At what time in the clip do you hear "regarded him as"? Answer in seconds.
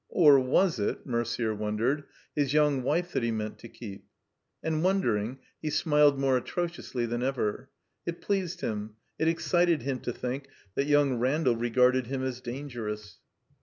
11.55-12.41